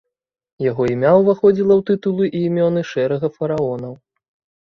Яго 0.67 0.85
імя 0.93 1.09
ўваходзіла 1.17 1.73
ў 1.79 1.85
тытулы 1.89 2.25
і 2.39 2.41
імёны 2.47 2.81
шэрага 2.93 3.31
фараонаў. 3.37 3.93